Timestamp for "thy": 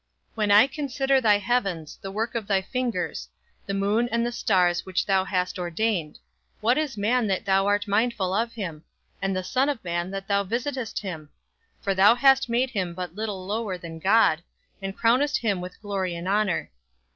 1.21-1.37, 2.47-2.63